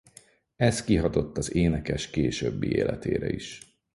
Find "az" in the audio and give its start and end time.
1.37-1.53